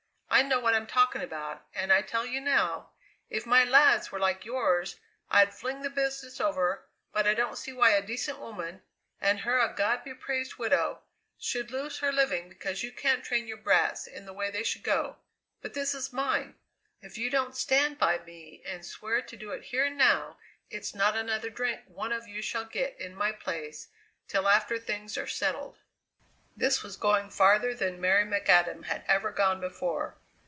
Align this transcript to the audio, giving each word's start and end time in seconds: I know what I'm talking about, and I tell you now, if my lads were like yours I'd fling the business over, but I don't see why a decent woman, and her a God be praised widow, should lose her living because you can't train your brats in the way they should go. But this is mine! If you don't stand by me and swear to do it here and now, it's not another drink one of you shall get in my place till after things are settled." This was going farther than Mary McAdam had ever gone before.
I 0.33 0.43
know 0.43 0.61
what 0.61 0.73
I'm 0.73 0.87
talking 0.87 1.21
about, 1.21 1.65
and 1.75 1.91
I 1.91 2.01
tell 2.01 2.25
you 2.25 2.39
now, 2.39 2.91
if 3.29 3.45
my 3.45 3.65
lads 3.65 4.11
were 4.11 4.19
like 4.19 4.45
yours 4.45 4.95
I'd 5.29 5.53
fling 5.53 5.81
the 5.81 5.89
business 5.89 6.39
over, 6.39 6.85
but 7.11 7.27
I 7.27 7.33
don't 7.33 7.57
see 7.57 7.73
why 7.73 7.91
a 7.91 8.01
decent 8.01 8.39
woman, 8.39 8.81
and 9.19 9.41
her 9.41 9.59
a 9.59 9.73
God 9.75 10.05
be 10.05 10.13
praised 10.13 10.55
widow, 10.55 11.01
should 11.37 11.69
lose 11.69 11.99
her 11.99 12.13
living 12.13 12.47
because 12.47 12.81
you 12.81 12.93
can't 12.93 13.25
train 13.25 13.45
your 13.45 13.57
brats 13.57 14.07
in 14.07 14.25
the 14.25 14.31
way 14.33 14.49
they 14.49 14.63
should 14.63 14.83
go. 14.83 15.17
But 15.61 15.73
this 15.73 15.93
is 15.93 16.13
mine! 16.13 16.55
If 17.01 17.17
you 17.17 17.29
don't 17.29 17.55
stand 17.55 17.99
by 17.99 18.17
me 18.19 18.63
and 18.65 18.85
swear 18.85 19.21
to 19.21 19.37
do 19.37 19.51
it 19.51 19.65
here 19.65 19.85
and 19.85 19.97
now, 19.97 20.37
it's 20.69 20.95
not 20.95 21.15
another 21.15 21.49
drink 21.49 21.81
one 21.87 22.13
of 22.13 22.27
you 22.29 22.41
shall 22.41 22.65
get 22.65 22.97
in 22.99 23.15
my 23.15 23.33
place 23.33 23.89
till 24.29 24.47
after 24.47 24.79
things 24.79 25.17
are 25.17 25.27
settled." 25.27 25.77
This 26.55 26.83
was 26.83 26.97
going 26.97 27.29
farther 27.29 27.73
than 27.73 28.01
Mary 28.01 28.25
McAdam 28.25 28.85
had 28.85 29.03
ever 29.07 29.31
gone 29.31 29.59
before. 29.61 30.17